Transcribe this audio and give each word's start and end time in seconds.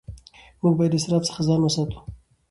موږ 0.61 0.73
باید 0.77 0.91
د 0.93 0.97
اسراف 0.99 1.21
څخه 1.29 1.41
ځان 1.47 1.61
وساتو 1.63 1.99